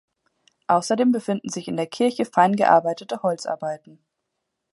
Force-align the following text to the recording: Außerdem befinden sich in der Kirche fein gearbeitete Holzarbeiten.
Außerdem 0.65 1.11
befinden 1.11 1.49
sich 1.49 1.67
in 1.67 1.77
der 1.77 1.85
Kirche 1.85 2.25
fein 2.25 2.55
gearbeitete 2.55 3.21
Holzarbeiten. 3.21 3.99